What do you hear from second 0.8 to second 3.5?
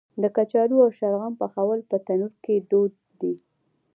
او شلغم پخول په تندور کې دود دی.